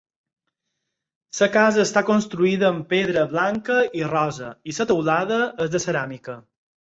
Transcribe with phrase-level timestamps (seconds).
[1.39, 6.39] La casa està construïda amb pedra blanca i rosa i la teulada és de ceràmica.